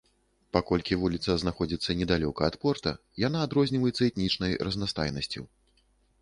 Паколькі 0.55 0.95
вуліца 1.01 1.35
знаходзіцца 1.41 1.95
недалёка 1.99 2.41
ад 2.49 2.57
порта, 2.63 2.95
яна 3.27 3.45
адрозніваецца 3.49 4.01
этнічнай 4.09 4.59
разнастайнасцю. 4.71 5.47